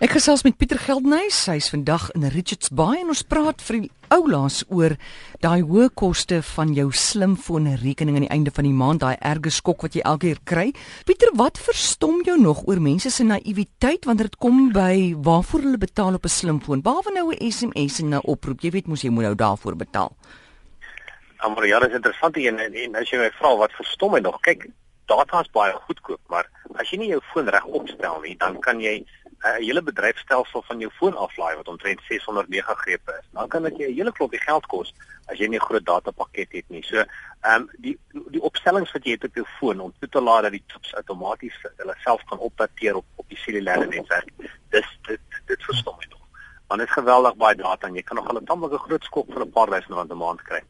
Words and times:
Ek 0.00 0.14
gesels 0.16 0.40
met 0.46 0.54
Pieter 0.56 0.78
Geldnys, 0.80 1.42
hy's 1.50 1.66
vandag 1.68 2.06
in 2.16 2.22
Richards 2.32 2.70
Bay 2.72 3.02
en 3.02 3.10
ons 3.12 3.20
praat 3.28 3.60
vir 3.66 3.76
die 3.82 3.90
oulaas 4.16 4.62
oor 4.72 4.94
daai 5.44 5.60
hoë 5.60 5.90
koste 5.92 6.38
van 6.54 6.72
jou 6.72 6.86
slimfoon 6.88 7.68
rekening 7.82 8.16
aan 8.16 8.24
die 8.24 8.30
einde 8.32 8.54
van 8.56 8.64
die 8.64 8.72
maand, 8.72 9.02
daai 9.04 9.20
erge 9.20 9.52
skok 9.52 9.84
wat 9.84 9.98
jy 9.98 10.00
elke 10.08 10.30
keer 10.30 10.40
kry. 10.48 10.64
Pieter, 11.04 11.34
wat 11.36 11.60
verstom 11.60 12.22
jou 12.24 12.38
nog 12.40 12.64
oor 12.64 12.80
mense 12.80 13.12
se 13.12 13.28
naïwiteit 13.28 14.08
wanneer 14.08 14.32
dit 14.32 14.40
kom 14.40 14.70
by 14.72 15.12
waarvoor 15.20 15.68
hulle 15.68 15.84
betaal 15.84 16.16
op 16.16 16.24
'n 16.24 16.32
slimfoon? 16.32 16.80
Behalwe 16.80 17.12
nou 17.12 17.36
'n 17.36 17.50
SMS 17.52 18.00
en 18.00 18.14
'n 18.14 18.24
oproep, 18.24 18.64
jy 18.64 18.70
weet 18.70 18.88
mos 18.88 19.04
jy 19.04 19.10
moet 19.10 19.24
nou 19.24 19.34
daarvoor 19.34 19.76
betaal. 19.76 20.16
Maar 21.44 21.66
ja, 21.66 21.78
dit 21.78 21.90
is 21.90 21.96
interessant 21.96 22.36
en, 22.36 22.58
en 22.58 22.96
as 22.96 23.10
jy 23.10 23.18
my 23.18 23.30
vra 23.36 23.56
wat 23.56 23.72
verstom 23.72 24.12
my 24.12 24.20
nog, 24.20 24.40
kyk, 24.40 24.66
data 25.06 25.40
is 25.40 25.50
baie 25.50 25.72
goedkoop, 25.72 26.20
maar 26.28 26.48
as 26.78 26.90
jy 26.90 26.98
nie 26.98 27.08
jou 27.08 27.20
foon 27.32 27.48
reg 27.48 27.64
opstel 27.64 28.20
nie, 28.20 28.36
dan 28.38 28.58
kan 28.60 28.80
jy 28.80 29.04
'n 29.40 29.62
hele 29.62 29.82
bedryfstelsel 29.82 30.62
van 30.62 30.78
jou 30.78 30.90
foon 30.92 31.16
aflaai 31.16 31.56
wat 31.56 31.68
omtrent 31.68 32.00
600 32.08 32.48
megagrepe 32.48 33.12
is. 33.20 33.28
Dan 33.32 33.48
kan 33.48 33.62
dit 33.62 33.76
jou 33.76 33.90
'n 33.90 33.94
hele 33.94 34.12
klopie 34.12 34.40
geld 34.40 34.66
kos 34.66 34.94
as 35.26 35.38
jy 35.38 35.46
nie 35.46 35.58
'n 35.58 35.68
groot 35.68 35.84
datapakket 35.84 36.52
het 36.52 36.68
nie. 36.68 36.82
So, 36.82 36.96
ehm 36.96 37.54
um, 37.54 37.70
die 37.78 37.98
die 38.12 38.42
opstellings 38.42 38.92
wat 38.92 39.04
jy 39.04 39.10
het 39.10 39.24
op 39.24 39.34
jou 39.34 39.46
foon 39.58 39.80
om 39.80 39.94
toe 39.98 40.08
te 40.08 40.20
laat 40.20 40.42
dat 40.42 40.52
die 40.52 40.64
toets 40.66 40.94
outomaties 40.94 41.56
hulle 41.76 41.94
self 42.04 42.24
kan 42.24 42.38
opdateer 42.38 42.94
op 42.94 43.04
op 43.16 43.28
die 43.28 43.38
cellulaire 43.38 43.86
netwerk. 43.86 44.28
Dis 44.70 44.98
dit 45.02 45.20
dit 45.46 45.64
verstom 45.64 45.96
my 45.96 46.06
nog. 46.10 46.18
Want 46.66 46.80
dit 46.80 46.88
is 46.88 46.94
geweldig 46.94 47.36
baie 47.36 47.56
data 47.56 47.86
en 47.86 47.94
jy 47.94 48.02
kan 48.02 48.16
nog 48.16 48.28
al 48.28 48.40
'n 48.40 48.44
tamelike 48.44 48.78
groot 48.78 49.04
skok 49.04 49.32
vir 49.32 49.42
'n 49.42 49.50
paar 49.50 49.70
duisend 49.70 49.94
rand 49.94 50.12
'n 50.12 50.16
maand 50.16 50.42
kry. 50.42 50.62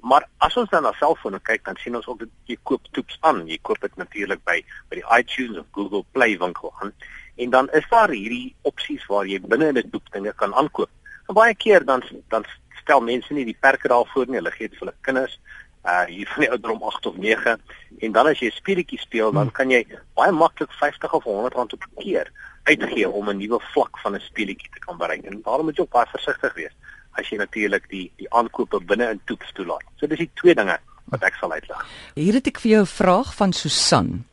Maar 0.00 0.28
as 0.38 0.56
ons 0.56 0.70
dan 0.70 0.82
na 0.82 0.92
selfone 0.92 1.40
kyk, 1.40 1.64
dan 1.64 1.76
sien 1.76 1.96
ons 1.96 2.06
ook 2.06 2.18
dat 2.18 2.28
jy 2.44 2.56
koop 2.62 2.82
toets 2.92 3.18
aan. 3.20 3.46
Jy 3.46 3.58
koop 3.62 3.80
dit 3.80 3.96
natuurlik 3.96 4.44
by 4.44 4.64
by 4.88 4.94
die 4.96 5.18
iTunes 5.18 5.58
of 5.58 5.66
Google 5.72 6.04
Play 6.12 6.38
winkel 6.38 6.72
aan 6.80 6.92
en 7.36 7.50
dan 7.50 7.68
is 7.72 7.86
daar 7.90 8.10
hierdie 8.10 8.54
opsies 8.62 9.06
waar 9.06 9.26
jy 9.26 9.40
binne 9.40 9.68
in 9.68 9.78
'n 9.78 9.90
boek 9.90 10.12
dinge 10.12 10.32
kan 10.32 10.54
aankoop. 10.54 10.90
En 11.28 11.34
baie 11.34 11.54
keer 11.54 11.84
dan 11.84 12.02
dan 12.28 12.44
stel 12.82 13.00
mense 13.00 13.32
nie 13.32 13.44
die 13.44 13.56
perke 13.60 13.88
daarvoor 13.88 14.26
nie. 14.26 14.36
Hulle 14.36 14.50
gee 14.50 14.68
dit 14.68 14.78
vir 14.78 14.86
hulle 14.86 14.98
kinders 15.00 15.38
uh 15.84 16.04
hier 16.08 16.28
van 16.32 16.40
die 16.40 16.50
ouderdom 16.50 16.82
8 16.82 17.06
of 17.06 17.16
9 17.16 17.60
en 17.98 18.12
dan 18.12 18.26
as 18.26 18.38
jy 18.40 18.46
'n 18.46 18.56
speletjie 18.56 18.98
speel 18.98 19.32
dan 19.32 19.50
kan 19.50 19.70
jy 19.70 19.84
baie 20.14 20.32
maklik 20.32 20.72
50 20.72 21.12
of 21.12 21.24
100 21.24 21.54
rand 21.54 21.72
op 21.72 21.82
'n 21.82 22.02
keer 22.02 22.32
uitgee 22.62 23.08
om 23.08 23.28
'n 23.28 23.36
nuwe 23.36 23.60
vlak 23.72 23.98
van 23.98 24.14
'n 24.14 24.20
speletjie 24.20 24.70
te 24.72 24.78
kan 24.78 24.96
bereik. 24.96 25.24
En 25.24 25.42
daarom 25.42 25.64
moet 25.64 25.76
jy 25.76 25.82
ook 25.82 25.90
baie 25.90 26.06
versigtig 26.06 26.54
wees 26.54 26.72
as 27.12 27.28
jy 27.28 27.36
natuurlik 27.36 27.88
die 27.90 28.12
die 28.16 28.30
aankope 28.32 28.80
binne 28.80 29.10
in 29.10 29.20
toets 29.24 29.52
toelaat. 29.52 29.84
So 29.96 30.06
dis 30.06 30.18
die 30.18 30.30
twee 30.34 30.54
dinge 30.54 30.78
wat 31.04 31.22
ek 31.22 31.34
sal 31.34 31.52
uitlig. 31.52 31.86
Hier 32.14 32.34
het 32.34 32.46
ek 32.46 32.60
vir 32.60 32.70
jou 32.70 32.82
'n 32.82 32.96
vraag 33.00 33.34
van 33.34 33.52
Susan. 33.52 34.24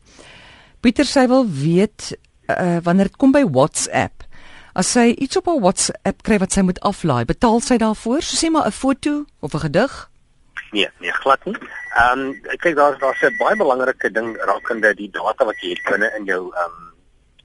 Pieter 0.80 1.04
sê 1.04 1.28
wil 1.28 1.46
weet 1.46 2.16
uh, 2.58 2.78
wanneer 2.82 3.10
dit 3.10 3.16
kom 3.16 3.32
by 3.32 3.44
WhatsApp. 3.44 4.24
As 4.72 4.92
sy 4.92 5.12
iets 5.20 5.36
op 5.36 5.46
haar 5.46 5.60
WhatsApp 5.60 6.22
kry 6.24 6.38
wat 6.40 6.52
sy 6.52 6.64
moet 6.64 6.80
aflaai, 6.80 7.24
betaal 7.28 7.60
sy 7.60 7.76
daarvoor? 7.76 8.22
So 8.24 8.36
sê 8.40 8.50
maar 8.50 8.66
'n 8.66 8.72
foto 8.72 9.24
of 9.40 9.54
'n 9.54 9.64
gedig? 9.68 10.10
Nee, 10.72 10.88
nee, 11.00 11.12
glad 11.12 11.44
nie. 11.44 11.56
Ehm 12.00 12.18
um, 12.18 12.40
kyk 12.64 12.76
daar's 12.76 12.98
daar's 12.98 13.22
'n 13.22 13.36
baie 13.36 13.56
belangrike 13.56 14.10
ding 14.10 14.36
rakende 14.36 14.94
die 14.94 15.10
data 15.10 15.44
wat 15.44 15.60
jy 15.60 15.68
het 15.68 15.82
binne 15.90 16.08
in 16.16 16.24
jou 16.24 16.42
ehm 16.54 16.64
um, 16.64 16.92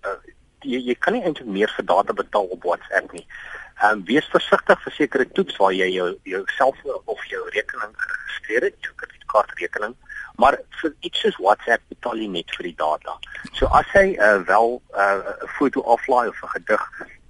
uh, 0.07 0.19
jy 0.61 0.79
jy 0.79 0.95
kan 0.95 1.13
nie 1.13 1.23
eintlik 1.23 1.47
meer 1.47 1.71
vir 1.75 1.85
data 1.85 2.13
betaal 2.13 2.47
op 2.55 2.63
WhatsApp 2.63 3.11
nie. 3.11 3.27
Ehm 3.81 3.91
um, 3.91 4.05
wees 4.05 4.27
versigtig 4.31 4.83
vir 4.83 4.93
sekere 4.93 5.27
toets 5.27 5.57
waar 5.57 5.73
jy 5.73 5.89
jou 5.91 6.09
jou 6.23 6.43
selfoon 6.57 7.01
of 7.05 7.25
jou 7.25 7.43
rekening 7.49 7.93
geregistreer 7.97 8.63
het, 8.69 8.77
jou 8.79 8.93
kredietkaartrekening 8.95 9.95
maar 10.37 10.57
vir 10.81 10.93
iets 10.99 11.19
soos 11.19 11.37
WhatsApp 11.41 11.83
betaal 11.93 12.19
jy 12.21 12.27
net 12.33 12.51
vir 12.57 12.69
die 12.69 12.75
data. 12.77 13.15
So 13.57 13.69
as 13.79 13.87
hy 13.93 14.13
uh, 14.15 14.37
wel 14.49 14.81
uh, 14.93 15.05
'n 15.05 15.23
uh, 15.31 15.53
foto 15.57 15.81
aflaai 15.95 16.27
of 16.29 16.43
'n 16.43 16.53
gedig, 16.55 16.83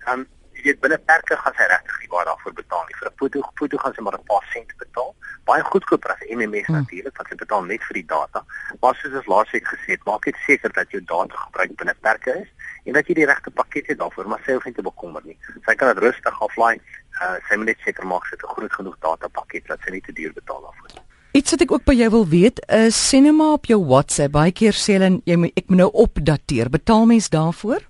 dan 0.06 0.20
um, 0.20 0.28
jy 0.58 0.64
weet 0.68 0.82
binne 0.84 0.98
perke 1.12 1.38
gaan 1.38 1.56
sy 1.56 1.68
regtig 1.72 2.00
nie 2.02 2.12
baie 2.12 2.26
daarvoor 2.26 2.54
betaal 2.60 2.84
nie. 2.88 2.98
Vir 3.00 3.10
'n 3.10 3.18
foto 3.22 3.44
foto 3.62 3.78
gaan 3.78 3.94
sy 3.96 4.02
maar 4.02 4.18
'n 4.20 4.30
paar 4.32 4.46
sent 4.54 4.76
betaal. 4.84 5.16
Baie 5.46 5.64
goedkoper 5.64 6.12
as 6.12 6.28
MMS 6.28 6.68
hmm. 6.68 6.76
natuurlik, 6.76 7.16
want 7.18 7.30
sy 7.30 7.36
betaal 7.36 7.64
net 7.64 7.84
vir 7.88 8.00
die 8.02 8.10
data. 8.12 8.44
Maar 8.82 8.96
soos 8.96 9.16
ons 9.20 9.32
laasweek 9.34 9.68
gesê 9.68 9.96
het, 9.96 10.04
maak 10.06 10.24
dit 10.26 10.36
seker 10.46 10.72
dat 10.74 10.92
jou 10.92 11.02
data 11.04 11.36
gebruik 11.46 11.76
binne 11.80 11.96
perke 12.02 12.36
is 12.44 12.50
en 12.84 12.94
dat 12.94 13.08
jy 13.08 13.14
die 13.14 13.26
regte 13.26 13.52
pakket 13.52 13.88
het 13.88 14.00
daarvoor, 14.00 14.28
maar 14.28 14.44
sy 14.46 14.54
hoef 14.56 14.66
nie 14.66 14.74
te 14.74 14.84
bekommer 14.84 15.22
nie. 15.24 15.38
Sy 15.66 15.76
kan 15.76 15.96
dit 15.96 16.04
rustig 16.04 16.42
aflaai. 16.42 16.80
Uh, 17.22 17.36
sy 17.48 17.56
moet 17.56 17.72
net 17.72 17.80
seker 17.84 18.06
maak 18.06 18.26
sy 18.28 18.36
het 18.36 18.44
'n 18.44 18.54
groot 18.56 18.74
genoeg 18.74 18.98
data 19.00 19.28
pakket 19.28 19.68
dat 19.68 19.80
sy 19.84 19.92
nie 19.92 20.02
te 20.02 20.12
duur 20.12 20.34
betaal 20.34 20.62
daarvoor 20.62 20.92
nie. 20.94 21.07
Iets 21.38 21.54
wat 21.54 21.62
ek 21.68 21.72
ook 21.76 21.84
by 21.86 21.94
jou 21.94 22.08
wil 22.10 22.24
weet 22.32 22.60
is 22.74 22.98
sinema 22.98 23.52
op 23.54 23.68
jou 23.70 23.78
WhatsApp. 23.86 24.34
Baie 24.34 24.54
keer 24.58 24.74
sê 24.74 24.96
hulle 24.96 25.20
jy 25.30 25.36
moet 25.38 25.60
ek 25.60 25.68
moet 25.70 25.84
nou 25.84 25.90
opdateer. 26.04 26.72
Betaal 26.74 27.06
mens 27.12 27.28
daarvoor? 27.30 27.84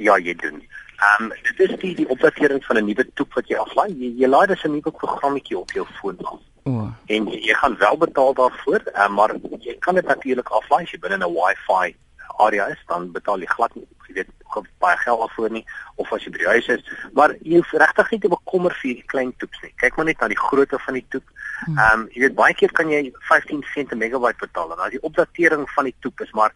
Ja, 0.00 0.16
jy 0.16 0.32
doen. 0.40 0.62
Ehm 1.00 1.26
um, 1.26 1.34
dit 1.50 1.60
is 1.66 1.74
die 1.82 1.92
die 1.98 2.06
opdatering 2.08 2.62
van 2.64 2.80
'n 2.80 2.86
nuwe 2.86 3.04
toep 3.14 3.36
wat 3.36 3.48
jy 3.52 3.58
aflaai. 3.60 3.92
Jy, 3.92 4.12
jy 4.22 4.28
laai 4.32 4.46
dus 4.46 4.64
'n 4.64 4.72
nuwe 4.72 4.92
programmetjie 5.02 5.58
op 5.58 5.70
jou 5.76 5.86
foon 6.00 6.16
af. 6.24 6.40
O. 6.64 6.70
Oh. 6.70 6.88
En 7.06 7.28
jy, 7.28 7.40
jy 7.48 7.54
gaan 7.60 7.76
wel 7.76 7.96
betaal 8.06 8.34
daarvoor, 8.34 8.80
um, 9.04 9.14
maar 9.14 9.36
jy 9.60 9.76
kan 9.78 9.94
dit 9.94 10.06
natuurlik 10.06 10.48
aflaai 10.48 10.82
as 10.84 10.90
jy 10.90 10.98
binne 10.98 11.20
'n 11.20 11.34
Wi-Fi 11.36 11.94
area 12.46 12.68
is, 12.74 12.80
dan 12.88 13.10
betaal 13.12 13.42
jy 13.42 13.50
glad 13.54 13.74
nie, 13.78 13.86
jy 14.08 14.20
weet, 14.20 14.32
baie 14.82 14.96
geld 15.04 15.20
daarvoor 15.20 15.52
nie 15.54 15.64
of 16.02 16.12
as 16.12 16.24
jy 16.24 16.32
by 16.34 16.42
die 16.42 16.50
huis 16.54 16.68
is, 16.74 16.82
maar 17.14 17.34
jy 17.40 17.60
hoef 17.60 17.72
regtig 17.82 18.10
nie 18.14 18.20
te 18.24 18.32
bekommer 18.32 18.74
vir 18.80 18.88
hierdie 18.88 19.10
klein 19.12 19.32
toeps 19.42 19.62
nie. 19.62 19.72
Kyk 19.82 19.96
maar 19.96 20.08
net 20.08 20.20
na 20.20 20.30
die 20.32 20.40
grootte 20.40 20.80
van 20.86 20.98
die 20.98 21.06
toep. 21.14 21.26
Hmm. 21.60 21.78
Ehm 21.78 22.00
um, 22.00 22.04
jy 22.14 22.24
weet 22.24 22.36
baie 22.38 22.56
keer 22.56 22.72
kan 22.76 22.90
jy 22.90 23.02
15 23.28 23.64
sent 23.74 23.92
'n 23.92 24.02
megabyte 24.02 24.40
betaal 24.40 24.72
en 24.72 24.84
as 24.84 24.94
die 24.96 25.02
opdatering 25.06 25.68
van 25.76 25.90
die 25.90 25.96
toep 26.00 26.20
is 26.20 26.32
maar 26.32 26.54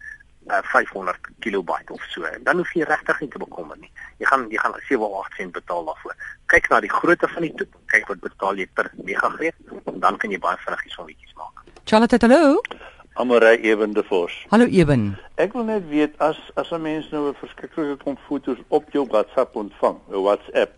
uh, 0.50 0.62
500 0.62 1.18
kilobyte 1.40 1.92
of 1.92 2.02
so, 2.08 2.24
dan 2.42 2.56
hoef 2.56 2.72
jy 2.72 2.84
regtig 2.88 3.20
nie 3.20 3.28
te 3.28 3.38
bekommer 3.38 3.76
nie. 3.78 3.92
Jy 4.18 4.26
gaan 4.32 4.48
jy 4.50 4.58
gaan 4.58 4.74
7 4.88 5.04
of 5.04 5.26
8 5.26 5.36
sent 5.36 5.52
betaal 5.52 5.84
daarvoor. 5.84 6.16
Kyk 6.46 6.68
na 6.70 6.80
die 6.80 6.90
grootte 6.90 7.28
van 7.28 7.42
die 7.42 7.54
toep, 7.54 7.76
kyk 7.92 8.08
wat 8.08 8.20
betaal 8.20 8.56
jy 8.56 8.66
per 8.74 8.90
megabyte 9.04 9.80
en 9.92 10.00
dan 10.00 10.16
kan 10.16 10.30
jy 10.30 10.38
baie 10.38 10.58
vinnig 10.64 10.82
die 10.88 10.96
sommetjies 10.96 11.38
maak. 11.38 11.64
Charlotte, 11.84 12.18
hallo. 12.20 12.93
Amore 13.16 13.58
Eben 13.62 13.92
de 13.92 14.02
Vos. 14.02 14.32
Hallo 14.50 14.64
Eben. 14.66 15.18
Ek 15.38 15.52
wil 15.54 15.68
net 15.68 15.84
weet 15.86 16.14
as 16.18 16.38
as 16.58 16.70
'n 16.72 16.82
mens 16.82 17.10
nou 17.10 17.28
'n 17.30 17.34
verskriklike 17.38 17.96
klomp 18.02 18.18
foto's 18.26 18.58
op 18.68 18.90
jou 18.90 19.06
WhatsApp 19.06 19.54
ontvang, 19.54 19.98
'n 20.10 20.22
WhatsApp, 20.22 20.72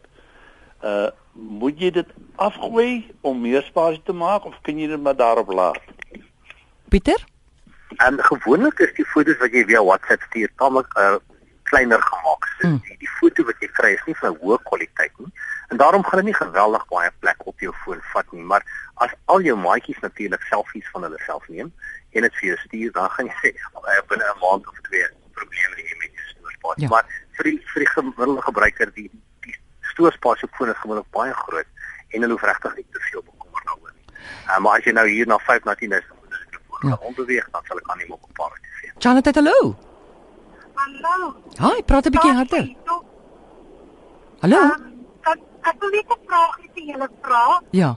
uh 0.85 1.09
moet 1.33 1.81
jy 1.81 1.91
dit 1.91 2.09
afgooi 2.37 3.11
om 3.21 3.41
meer 3.41 3.63
spasie 3.63 4.03
te 4.05 4.13
maak 4.13 4.45
of 4.45 4.55
kan 4.63 4.79
jy 4.79 4.87
dit 4.87 5.03
maar 5.03 5.17
daarop 5.17 5.53
laat? 5.53 5.81
Pieter? 6.89 7.25
En 7.97 8.21
gewoonlik 8.25 8.79
is 8.79 8.93
die 8.95 9.05
foto's 9.05 9.39
wat 9.39 9.53
jy 9.53 9.65
via 9.65 9.83
WhatsApp 9.85 10.23
stuur, 10.23 10.49
tamelik 10.57 10.99
uh, 10.99 11.17
kleiner 11.63 12.03
gemaak. 12.03 12.47
So 12.61 12.69
hmm. 12.69 12.81
die, 12.87 12.97
die 12.99 13.13
foto 13.19 13.45
wat 13.45 13.61
jy 13.61 13.69
kry 13.79 13.93
is 13.97 14.05
nie 14.07 14.17
van 14.21 14.37
hoë 14.43 14.59
kwaliteit 14.69 15.13
nie. 15.19 15.33
En 15.69 15.81
daarom 15.81 16.05
gaan 16.05 16.23
dit 16.23 16.31
nie 16.31 16.39
geweldig 16.39 16.87
baie 16.93 17.11
plek 17.21 17.47
op 17.47 17.61
jou 17.61 17.73
foon 17.85 18.01
vat 18.13 18.33
nie, 18.33 18.43
maar 18.43 18.65
as 19.05 19.13
al 19.33 19.45
jou 19.45 19.57
maatjies 19.61 20.01
natuurlik 20.01 20.43
selfies 20.51 20.89
van 20.93 21.03
hulle 21.07 21.21
self 21.27 21.49
neem 21.53 21.73
en 22.17 22.25
dit 22.25 22.37
vir 22.41 22.49
jou 22.49 22.59
stuur, 22.65 22.93
dan 22.97 23.11
gaan 23.15 23.31
jy 23.31 23.37
sê 23.43 23.51
uh, 23.77 24.03
binne 24.11 24.25
'n 24.25 24.41
maand 24.43 24.69
of 24.73 24.81
twee 24.89 25.09
probleme 25.39 25.77
hê 25.89 25.97
met 26.03 26.13
jou 26.19 26.27
stoorspasie. 26.33 26.85
Ja. 26.85 26.93
Maar 26.95 27.05
vir 27.39 27.51
die 27.51 27.59
vir 27.73 27.85
die 27.85 27.93
gemiddelde 27.95 28.45
gebruiker 28.49 28.93
die 28.99 29.11
stoorspasie 29.93 30.49
op 30.49 30.55
foon 30.59 30.73
is 30.73 30.81
gewoonlik 30.85 31.11
baie 31.17 31.35
groot 31.43 31.69
en 32.13 32.23
hulle 32.23 32.33
hoef 32.33 32.47
regtig 32.51 32.77
nie 32.77 32.87
te 32.93 33.03
veel 33.09 33.23
bekommer 33.23 33.69
daaroor 33.69 33.93
nie. 33.93 34.07
Uh, 34.49 34.59
maar 34.65 34.79
as 34.79 34.89
jy 34.89 34.97
nou 34.97 35.07
hier 35.09 35.29
na 35.29 35.39
5 35.49 35.69
na 35.69 35.75
10 35.83 35.99
is, 35.99 36.09
dan 36.09 36.17
moet 36.23 36.39
jy 36.41 36.63
foon 36.71 36.91
ja. 36.91 36.99
onderweeg 37.11 37.51
dan 37.53 37.69
sal 37.69 37.83
ek 37.83 37.93
aan 37.93 38.03
hom 38.05 38.17
op 38.17 38.25
'n 38.31 38.39
paar 38.41 38.57
te 38.57 38.81
sien. 38.81 38.97
Janet, 38.99 39.35
hallo. 39.35 39.59
Hallo. 40.81 41.35
Hi, 41.61 41.83
praat 41.83 42.07
'n 42.07 42.17
bietjie 42.17 42.35
harder. 42.41 42.67
Hallo. 44.41 44.61
Uh, 45.29 45.37
ek 45.69 45.77
wil 45.81 45.91
net 45.91 46.11
'n 46.17 46.21
vraag 46.27 46.59
vir 46.75 46.85
julle 46.93 47.09
vra. 47.21 47.63
Ja. 47.71 47.97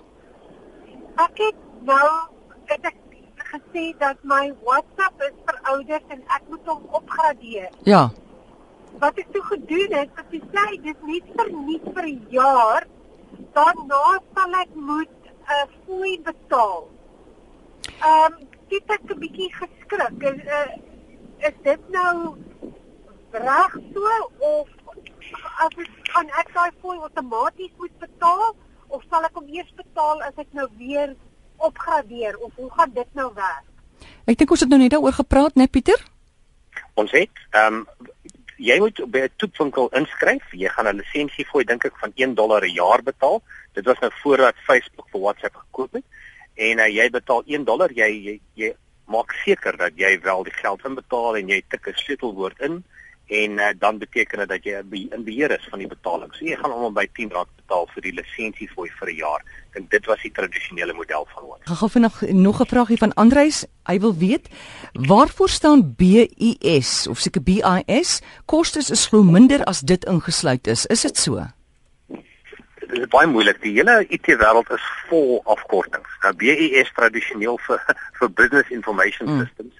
Ek 1.26 1.44
het 1.44 1.62
nou 1.88 2.10
het 2.72 2.86
ek 2.92 2.98
gesê 3.52 3.86
dat 4.00 4.18
my 4.24 4.54
WhatsApp 4.64 5.22
is 5.28 5.38
verouderd 5.46 6.16
en 6.16 6.26
ek 6.38 6.50
moet 6.50 6.74
hom 6.74 6.84
opgradeer. 7.02 7.70
Ja 7.84 8.10
wat 8.98 9.20
ek 9.22 9.30
toe 9.34 9.44
gedoen 9.48 9.94
het, 9.96 10.10
dat 10.18 10.34
jy 10.34 10.40
sê 10.54 10.66
dis 10.84 11.04
nie 11.08 11.22
vir 11.36 11.52
nie 11.56 11.80
vir 11.86 12.06
'n 12.10 12.26
jaar, 12.36 12.88
daarna 13.56 14.04
sal 14.34 14.56
ek 14.62 14.72
moet 14.76 15.14
'n 15.20 15.30
uh, 15.30 15.56
eh, 15.56 15.68
fooi 15.86 16.14
betaal. 16.30 16.82
Ehm, 18.00 18.34
um, 18.34 18.48
dit 18.70 18.84
het 18.88 19.04
'n 19.10 19.20
bietjie 19.20 19.52
geskrik. 19.62 20.24
Is 20.32 20.42
uh, 20.60 20.74
is 21.48 21.56
dit 21.64 21.90
nou 21.90 22.36
reg 23.32 23.74
so 23.94 24.08
of 24.40 24.68
as 25.64 25.74
ek 25.78 25.90
kan 26.14 26.28
ek 26.42 26.54
daai 26.54 26.72
fooi 26.82 26.98
outomaties 26.98 27.74
moet 27.78 28.00
betaal 28.00 28.56
of 28.90 29.04
sal 29.10 29.26
ek 29.28 29.38
hom 29.38 29.48
eers 29.54 29.72
betaal 29.78 30.22
as 30.28 30.38
ek 30.38 30.52
nou 30.58 30.68
weer 30.78 31.16
opgradeer 31.58 32.38
of 32.38 32.52
hoe 32.56 32.70
gaan 32.78 32.92
dit 32.94 33.16
nou 33.20 33.30
werk? 33.36 33.66
Ek 34.26 34.38
dink 34.38 34.52
ons 34.52 34.64
het 34.64 34.70
nou 34.70 34.80
net 34.80 34.92
daaroor 34.92 35.18
gepraat, 35.20 35.56
né 35.56 35.68
Pieter? 35.68 36.00
Ons 36.96 37.12
het 37.16 37.46
ehm 37.52 37.82
um, 37.82 37.86
jy 38.60 38.76
moet 38.84 38.98
by 39.12 39.20
'n 39.26 39.36
toepwinkel 39.38 39.88
inskryf. 39.96 40.44
Jy 40.52 40.70
gaan 40.70 40.88
'n 40.88 41.00
lisensie 41.00 41.46
fooi 41.46 41.64
dink 41.64 41.86
ek 41.86 41.98
van 41.98 42.12
1 42.16 42.36
dollar 42.36 42.64
'n 42.64 42.74
jaar 42.74 43.02
betaal. 43.04 43.42
Dit 43.74 43.86
was 43.86 44.00
nou 44.00 44.12
voordat 44.24 44.56
Facebook 44.68 45.08
vir 45.12 45.22
WhatsApp 45.22 45.56
gekoop 45.56 45.94
het. 45.94 46.04
En 46.56 46.80
uh, 46.80 46.88
jy 46.88 47.10
betaal 47.10 47.44
1 47.46 47.64
dollar, 47.64 47.90
jy, 47.92 48.10
jy 48.28 48.40
jy 48.54 48.76
maak 49.08 49.32
seker 49.46 49.78
dat 49.78 49.98
jy 49.98 50.20
wel 50.22 50.44
die 50.44 50.54
geld 50.54 50.86
inbetaal 50.86 51.38
en 51.38 51.48
jy 51.48 51.62
tik 51.70 51.88
'n 51.88 51.94
sleutelwoord 51.96 52.60
in 52.60 52.84
en 53.30 53.52
uh, 53.52 53.68
dan 53.78 53.98
beteken 53.98 54.38
dit 54.38 54.50
dat 54.50 54.64
jy 54.66 54.80
in 55.14 55.24
beheer 55.24 55.52
is 55.54 55.68
van 55.70 55.80
die 55.80 55.88
betaling. 55.88 56.32
So 56.34 56.46
jy 56.46 56.56
gaan 56.58 56.74
om 56.74 56.94
by 56.94 57.06
R10 57.06 57.30
betaal 57.30 57.86
vir 57.94 58.06
die 58.08 58.14
lisensie 58.18 58.70
fooi 58.74 58.90
vir 59.00 59.12
'n 59.12 59.16
jaar. 59.16 59.44
En 59.78 59.86
dit 59.90 60.06
was 60.06 60.22
die 60.22 60.32
tradisionele 60.32 60.94
model 60.94 61.28
van 61.34 61.46
wat. 61.48 61.60
Gaan 61.64 61.76
gou 61.76 61.90
vinnig 61.90 62.22
nog 62.22 62.62
'n 62.62 62.66
vraagie 62.66 62.98
van 62.98 63.14
Andreys. 63.14 63.66
Hy 63.86 64.00
wil 64.00 64.16
weet 64.16 64.50
waarvoor 64.94 65.50
staan 65.50 65.96
BIS 65.96 67.08
of 67.08 67.20
seker 67.20 67.44
BIS? 67.44 68.22
Kostes 68.46 68.90
is 68.90 69.08
glo 69.08 69.24
minder 69.24 69.64
as 69.64 69.80
dit 69.82 70.06
ingesluit 70.06 70.68
is. 70.68 70.86
Is 70.86 71.02
dit 71.02 71.18
so? 71.18 71.46
Dit 72.80 73.00
is 73.00 73.08
baie 73.08 73.28
moeilik. 73.28 73.62
Die 73.62 73.74
hele 73.74 74.06
IT 74.10 74.26
wêreld 74.26 74.72
is 74.74 74.86
vol 75.08 75.42
afkortings. 75.46 76.10
Nou 76.22 76.34
BIS 76.34 76.92
tradisioneel 76.94 77.58
vir 77.58 77.80
vir 78.20 78.30
business 78.34 78.70
information 78.70 79.30
mm. 79.30 79.40
systems 79.40 79.74
ek 79.76 79.79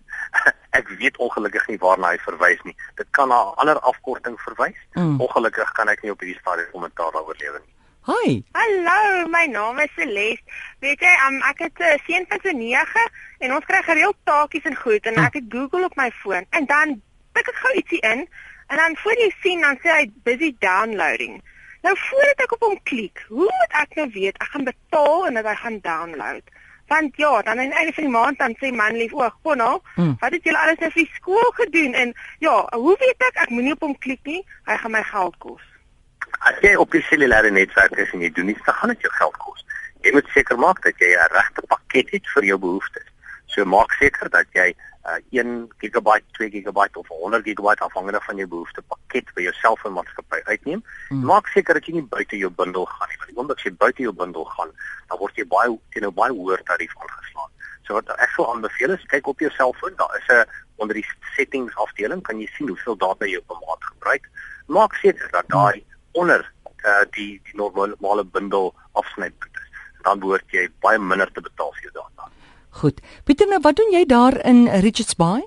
weet 1.02 1.18
ongelukkig 1.18 1.68
nie 1.68 1.80
waarna 1.82 2.14
hy 2.14 2.20
verwys 2.28 2.62
nie. 2.68 2.76
Dit 2.96 3.08
kan 3.18 3.28
na 3.32 3.40
'n 3.42 3.56
ander 3.64 3.80
afkorting 3.80 4.38
verwys. 4.46 4.80
Mm. 4.94 5.20
Ongelukkig 5.20 5.72
kan 5.72 5.90
ek 5.90 6.02
nie 6.04 6.12
op 6.12 6.20
hierdie 6.20 6.40
stadium 6.40 6.72
kommentaar 6.72 7.12
daaroor 7.12 7.36
lewer 7.40 7.62
nie. 7.66 7.76
Hi. 8.10 8.44
Hallo, 8.58 9.28
my 9.28 9.46
naam 9.46 9.80
is 9.80 9.92
Celeste. 9.96 10.46
Weet 10.80 11.02
jy, 11.04 11.12
um, 11.28 11.42
ek 11.52 11.60
het 11.66 11.80
'n 11.80 11.84
uh, 11.84 11.98
seun 12.06 12.26
van 12.30 12.40
so 12.44 12.52
9 12.52 13.04
en 13.40 13.54
ons 13.54 13.66
kry 13.66 13.82
gereeld 13.84 14.18
taakies 14.24 14.66
en 14.66 14.76
goed 14.76 15.06
en 15.06 15.16
ek 15.16 15.34
het 15.34 15.44
Google 15.50 15.86
op 15.86 15.96
my 15.96 16.12
foon 16.12 16.46
en 16.50 16.66
dan 16.66 17.02
tik 17.34 17.48
ek 17.48 17.60
gou 17.64 17.74
ietsie 17.76 18.00
in 18.00 18.28
en 18.68 18.78
dan 18.78 18.98
voor 18.98 19.18
jy 19.20 19.30
sien 19.42 19.62
dan 19.62 19.78
sê 19.84 19.90
hy 19.98 20.06
busy 20.24 20.56
downloading. 20.60 21.42
Nou 21.82 21.96
voordat 21.98 22.44
ek 22.46 22.56
op 22.58 22.66
hom 22.68 22.80
klik, 22.84 23.26
hoe 23.28 23.52
moet 23.60 23.76
ek 23.82 23.96
nou 23.96 24.08
weet 24.14 24.42
ek 24.42 24.50
gaan 24.54 24.68
betaal 24.68 25.28
en 25.28 25.34
dat 25.40 25.46
hy 25.46 25.56
gaan 25.56 25.80
download? 25.86 26.44
Want 26.90 27.18
ja, 27.22 27.32
dan 27.46 27.60
aan 27.60 27.70
die 27.70 27.78
einde 27.78 27.94
van 27.94 28.08
die 28.08 28.14
maand 28.14 28.40
dan 28.42 28.56
sê 28.58 28.72
man 28.74 28.98
lief, 28.98 29.14
o, 29.14 29.28
kon 29.46 29.62
nou, 29.62 29.76
hmm. 29.96 30.16
wat 30.22 30.34
het 30.36 30.48
julle 30.48 30.62
alles 30.62 30.80
nou 30.82 30.90
vir 30.96 31.10
skool 31.16 31.52
gedoen 31.62 31.94
en 31.94 32.14
ja, 32.46 32.56
hoe 32.76 32.96
weet 33.00 33.28
ek 33.30 33.44
ek 33.46 33.54
moenie 33.54 33.76
op 33.78 33.86
hom 33.86 33.98
klik 34.06 34.24
nie, 34.30 34.42
hy 34.70 34.78
gaan 34.82 34.96
my 34.98 35.04
geld 35.12 35.38
kos. 35.46 35.66
As 36.50 36.58
jy 36.66 36.74
op 36.82 36.92
die 36.96 37.04
cellulêre 37.10 37.52
netwerk 37.54 37.94
is 38.02 38.12
en 38.16 38.26
jy 38.26 38.32
doen 38.34 38.50
iets, 38.54 38.66
dan 38.66 38.78
gaan 38.80 38.94
dit 38.96 39.06
jou 39.06 39.14
geld 39.20 39.38
kos. 39.46 39.66
Jy 40.06 40.16
moet 40.16 40.34
seker 40.34 40.58
maak 40.58 40.82
dat 40.84 40.98
jy 41.04 41.12
'n 41.14 41.32
regte 41.36 41.66
pakket 41.68 42.12
het 42.16 42.34
vir 42.34 42.50
jou 42.52 42.58
behoeftes. 42.58 43.08
So 43.50 43.66
maak 43.66 43.92
seker 43.98 44.30
dat 44.30 44.48
jy 44.54 44.70
uh, 45.10 45.18
1 45.34 45.70
GB, 45.82 46.20
2 46.38 46.50
GB 46.54 46.80
of 47.02 47.08
100 47.08 47.44
GB 47.48 47.74
afhangende 47.82 48.22
van 48.22 48.38
jou 48.38 48.48
behoefte 48.48 48.82
pakket 48.82 49.32
by 49.36 49.48
jou 49.48 49.54
selfoonmaatskappy 49.62 50.42
uitneem. 50.52 50.84
Hmm. 51.10 51.24
Maak 51.32 51.50
seker 51.54 51.80
dat 51.80 51.88
jy 51.90 51.98
nie 51.98 52.06
buite 52.14 52.38
jou 52.38 52.52
bundel 52.62 52.86
gaan 52.86 53.10
nie, 53.10 53.20
want 53.24 53.38
omdat 53.46 53.64
jy 53.66 53.74
buite 53.82 54.06
jou 54.06 54.14
bundel 54.14 54.46
gaan, 54.54 54.74
dan 55.10 55.22
word 55.22 55.42
jy 55.42 55.48
baie 55.50 55.74
teen 55.96 56.06
'n 56.06 56.14
baie 56.14 56.34
hoër 56.34 56.64
tarief 56.70 56.94
aangeslaan. 56.98 57.52
So 57.88 57.98
wat 57.98 58.10
ek 58.22 58.30
sou 58.36 58.46
aanbeveel 58.46 58.94
is 58.94 59.10
kyk 59.10 59.28
op 59.28 59.40
jou 59.40 59.50
selfoon, 59.58 59.96
daar 59.98 60.14
is 60.22 60.30
'n 60.30 60.46
onder 60.78 60.96
die 60.96 61.08
settings 61.36 61.76
afdeling 61.76 62.22
kan 62.22 62.40
jy 62.40 62.48
sien 62.54 62.68
hoeveel 62.68 62.98
data 62.98 63.26
jy 63.26 63.42
op 63.42 63.50
'n 63.50 63.66
maand 63.66 63.84
gebruik. 63.84 64.30
Maak 64.68 64.94
seker 64.94 65.28
dat 65.32 65.48
daai 65.48 65.84
onder 66.12 66.46
uh, 66.86 67.06
die 67.12 67.42
die 67.44 67.56
normale 67.56 68.24
bundel 68.24 68.76
is. 69.00 69.68
Dan 70.02 70.20
behoort 70.20 70.46
jy 70.52 70.70
baie 70.80 71.00
minder 71.00 71.32
te 71.32 71.42
betaal 71.42 71.74
vir 71.74 71.82
jou 71.82 71.94
data. 71.94 72.30
Goed. 72.80 73.02
Pieter, 73.28 73.48
nou 73.52 73.60
wat 73.60 73.76
doen 73.76 73.90
jy 73.92 74.06
daar 74.08 74.38
in 74.48 74.62
Richards 74.84 75.18
Bay? 75.20 75.42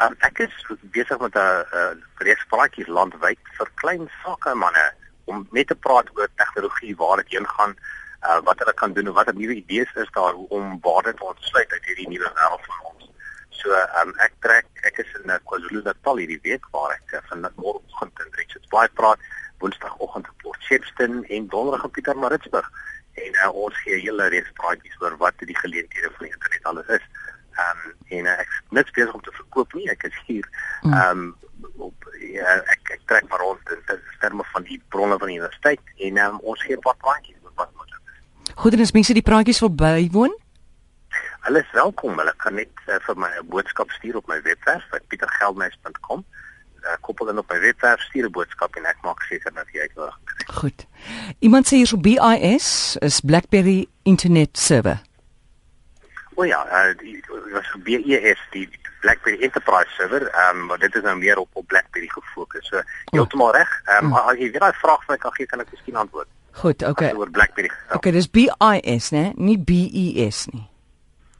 Um, 0.00 0.14
ek 0.24 0.38
is 0.46 0.54
besig 0.94 1.18
met 1.20 1.36
'n 1.36 2.00
reeks 2.24 2.46
praatjies 2.52 2.88
landwyd 2.88 3.40
vir 3.58 3.68
klein 3.82 4.08
sakemanne 4.22 4.86
om 5.24 5.46
net 5.52 5.68
te 5.68 5.74
praat 5.74 6.08
oor 6.16 6.28
tegnologie, 6.36 6.96
waar 6.96 7.16
dit 7.16 7.36
heen 7.36 7.48
gaan, 7.48 7.76
uh, 8.24 8.40
wat 8.48 8.58
hulle 8.58 8.74
kan 8.74 8.92
doen 8.92 9.06
en 9.06 9.12
wat 9.18 9.28
'n 9.28 9.36
nuwe 9.36 9.54
idees 9.60 9.92
is 9.94 10.10
daar 10.16 10.34
om 10.34 10.78
waarde 10.80 11.14
te 11.14 11.24
ontsluit 11.24 11.72
uit 11.72 11.84
hierdie 11.84 12.08
nuwe 12.08 12.32
wêreld 12.38 12.64
van 12.64 12.80
ons. 12.92 13.10
So, 13.50 13.68
um, 14.00 14.14
ek 14.18 14.32
trek 14.40 14.66
ek 14.88 14.98
is 15.04 15.12
in 15.20 15.28
KwaZulu-Natal 15.44 16.16
hierdie 16.16 16.44
week 16.48 16.64
waar 16.70 16.96
ek 16.96 17.12
uh, 17.12 17.20
van 17.28 17.52
môreoggend 17.56 18.24
in 18.24 18.32
Richards 18.40 18.68
Bay 18.68 18.88
praat, 18.88 19.20
Woensdagoggend 19.58 20.26
in 20.26 20.36
Port 20.42 20.62
Shepstone 20.62 21.26
en 21.28 21.48
Donderdag 21.48 21.84
in 21.84 21.90
Pietermaritzburg 21.90 22.70
en 23.24 23.38
uh, 23.44 23.50
ons 23.64 23.80
gee 23.84 23.98
hele 24.02 24.28
reeks 24.32 24.52
praatjies 24.60 25.00
oor 25.00 25.16
wat 25.22 25.44
die 25.50 25.58
geleenthede 25.58 26.10
van 26.16 26.26
die 26.26 26.32
internet 26.32 26.70
alles 26.70 26.92
is. 26.98 27.08
Ehm 27.56 27.82
um, 27.84 27.92
en 28.18 28.28
uh, 28.30 28.38
ek 28.44 28.54
net 28.78 28.92
besig 28.92 29.14
om 29.16 29.24
te 29.24 29.34
verkoop 29.38 29.74
nie, 29.74 29.88
ek 29.92 30.08
is 30.10 30.22
hier. 30.28 30.48
Hmm. 30.82 30.92
Ehm 30.92 31.24
um, 31.24 31.36
op 31.88 32.08
ja, 32.20 32.56
ek 32.74 32.92
ek 32.96 33.04
trek 33.10 33.28
maar 33.30 33.40
rond 33.40 33.70
in 33.72 34.00
terme 34.20 34.44
van 34.52 34.66
die 34.68 34.80
bronne 34.94 35.18
van 35.18 35.32
die 35.32 35.38
universiteit 35.38 35.94
en 36.08 36.18
um, 36.24 36.40
ons 36.52 36.64
gee 36.68 36.78
wat 36.84 37.00
praatjies 37.04 37.38
oor 37.44 37.54
wat 37.62 37.72
moet. 37.76 37.94
Goed 38.54 38.76
en 38.76 38.84
as 38.84 38.94
mense 38.96 39.16
die 39.16 39.24
praatjies 39.30 39.62
wil 39.64 39.72
bywoon? 39.72 40.34
Hulle 41.46 41.62
is 41.62 41.72
welkom. 41.72 42.18
Hulle 42.18 42.34
kan 42.42 42.58
net 42.58 42.84
uh, 42.86 43.00
vir 43.08 43.20
my 43.22 43.30
'n 43.40 43.48
boodskap 43.48 43.90
stuur 43.98 44.20
op 44.22 44.28
my 44.28 44.40
webwerf 44.42 44.84
by 44.92 45.00
pietergeldnys.com 45.08 46.24
uh, 46.86 46.96
koppel 47.00 47.26
dan 47.26 47.38
op 47.38 47.50
my 47.52 47.60
webwerf 47.60 48.00
stuur 48.00 48.24
'n 48.26 48.30
boodskap 48.30 48.76
en 48.76 48.84
ek 48.84 48.98
maak 49.02 49.22
seker 49.22 49.52
dat 49.54 49.68
jy 49.72 49.80
uitnodig. 49.80 50.18
Goed. 50.46 50.86
Iemand 51.38 51.66
sê 51.66 51.80
hier 51.82 51.86
so 51.90 51.98
BIS 51.98 52.96
is 53.02 53.20
BlackBerry 53.20 53.86
Internet 54.02 54.58
Server. 54.58 55.02
O 56.34 56.44
ja, 56.44 56.60
uh, 56.68 56.92
die 57.00 57.22
was 57.52 57.68
BIS 57.82 58.38
die 58.52 58.68
BlackBerry 59.00 59.42
Enterprise 59.42 59.90
Server, 59.96 60.26
ehm 60.28 60.60
um, 60.60 60.66
maar 60.66 60.78
dit 60.78 60.94
is 60.94 61.02
nou 61.02 61.16
meer 61.18 61.38
op 61.38 61.48
op 61.52 61.66
BlackBerry 61.66 62.08
gefokus. 62.08 62.66
So 62.66 62.82
heeltemal 63.10 63.52
reg. 63.52 63.82
Ehm 63.84 64.06
um, 64.06 64.12
as 64.12 64.38
jy 64.38 64.50
weer 64.50 64.60
daai 64.60 64.78
vraag 64.82 65.04
vir 65.04 65.14
my 65.14 65.18
kan 65.22 65.36
gee, 65.38 65.46
kan 65.46 65.60
ek 65.60 65.70
miskien 65.74 65.96
antwoord. 65.96 66.28
Goed, 66.56 66.82
okay. 66.82 67.12
Oor 67.12 67.30
BlackBerry. 67.30 67.70
Okay, 67.92 68.12
dis 68.12 68.30
BIS, 68.30 69.10
né? 69.12 69.32
Nie 69.36 69.58
BES 69.58 70.46
nie. 70.52 70.64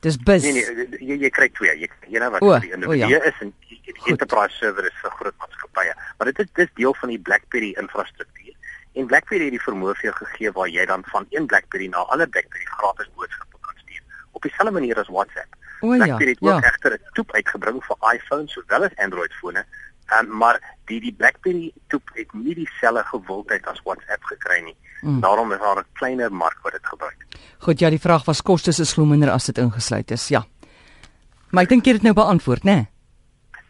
Dis 0.04 0.18
bus. 0.20 0.42
Nee 0.44 0.52
nee, 0.52 0.86
jy 1.00 1.16
jy 1.24 1.30
kry 1.34 1.48
twee. 1.56 1.72
Jy 1.80 1.88
jy 2.12 2.20
nou 2.22 2.30
wat 2.34 2.44
o, 2.44 2.52
die 2.62 2.74
individu 2.76 3.08
ja. 3.16 3.22
is 3.26 3.40
en 3.42 3.52
die, 3.68 3.80
die 3.86 4.12
enterprise 4.12 4.54
server 4.60 4.86
is 4.86 4.98
vir 5.02 5.14
groot 5.18 5.36
maatskappye. 5.42 5.94
Maar 6.18 6.30
dit 6.30 6.42
is 6.44 6.52
dis 6.60 6.74
deel 6.78 6.94
van 7.00 7.14
die 7.14 7.18
BlackBerry 7.28 7.72
infrastruktuur. 7.80 8.45
En 8.96 9.06
BlackBerry 9.06 9.50
het 9.50 9.56
die 9.58 9.60
vermoë 9.60 9.92
vir 9.98 10.08
jou 10.08 10.14
gegee 10.22 10.52
waar 10.56 10.68
jy 10.72 10.84
dan 10.88 11.02
van 11.12 11.26
een 11.30 11.46
BlackBerry 11.46 11.88
na 11.92 12.00
'n 12.04 12.12
ander 12.14 12.28
BlackBerry 12.28 12.64
gratis 12.64 13.10
boodskappe 13.14 13.58
kan 13.60 13.74
stuur 13.82 14.02
op 14.32 14.42
dieselfde 14.42 14.72
manier 14.72 14.98
as 14.98 15.08
WhatsApp. 15.08 15.50
O, 15.80 15.94
ja, 15.94 16.04
BlackBerry 16.04 16.30
het 16.30 16.42
ook 16.42 16.62
ja. 16.62 16.68
egter 16.70 16.92
'n 16.92 17.12
toep 17.12 17.32
uitgebring 17.32 17.84
vir 17.84 17.96
iPhones 18.14 18.52
sowel 18.52 18.84
as 18.84 18.96
Android 18.96 19.32
fone. 19.32 19.64
Um, 20.20 20.36
maar 20.36 20.60
die 20.84 21.00
die 21.00 21.14
BlackBerry 21.14 21.72
toep 21.88 22.10
het 22.14 22.32
nie 22.32 22.54
dieselfde 22.54 23.04
gewildheid 23.04 23.66
as 23.66 23.80
WhatsApp 23.84 24.24
gekry 24.24 24.62
nie. 24.64 24.76
Mm. 25.00 25.20
Daarom 25.20 25.52
is 25.52 25.58
daar 25.58 25.78
'n 25.78 25.86
kleiner 25.92 26.32
mark 26.32 26.58
wat 26.62 26.72
dit 26.72 26.86
gebruik. 26.86 27.26
Goed, 27.58 27.78
ja, 27.78 27.90
die 27.90 28.00
vraag 28.00 28.24
was 28.24 28.42
kostes 28.42 28.78
is 28.78 28.92
glo 28.92 29.04
minder 29.04 29.30
as 29.30 29.44
dit 29.44 29.58
ingesluit 29.58 30.10
is. 30.10 30.28
Ja. 30.28 30.46
Maar 31.50 31.62
ek 31.62 31.68
dink 31.68 31.84
jy 31.84 31.92
het 31.92 32.02
dit 32.02 32.14
nou 32.14 32.26
beantwoord, 32.26 32.62
né? 32.62 32.74
Nee? 32.74 32.95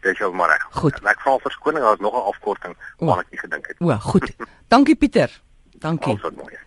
Dis 0.01 0.17
jou 0.17 0.33
maar 0.35 0.49
reg. 0.49 0.67
Goed. 0.71 0.99
Ek 1.03 1.19
vra 1.19 1.37
verskoning, 1.37 1.83
daar 1.83 1.93
is 1.93 1.99
nog 1.99 2.13
'n 2.13 2.27
afkorting 2.31 2.75
waarna 2.97 3.21
ek 3.21 3.31
nie 3.31 3.39
gedink 3.39 3.67
het. 3.67 3.75
O, 3.79 3.91
goed. 4.11 4.35
Dankie 4.67 4.95
Pieter. 4.95 5.41
Dankie. 5.85 6.09
Alles 6.17 6.21
wat 6.21 6.35
mooi 6.35 6.53
is. 6.53 6.66